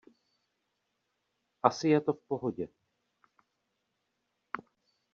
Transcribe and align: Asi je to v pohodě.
Asi 1.63 1.89
je 1.89 2.01
to 2.01 2.13
v 2.13 2.21
pohodě. 2.27 2.67